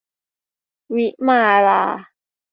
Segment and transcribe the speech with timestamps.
[0.95, 1.83] วิมาลา